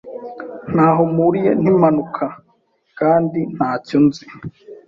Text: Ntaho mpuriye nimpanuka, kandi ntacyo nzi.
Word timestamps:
Ntaho 0.71 1.01
mpuriye 1.11 1.51
nimpanuka, 1.61 2.25
kandi 2.99 3.39
ntacyo 3.55 3.97
nzi. 4.05 4.25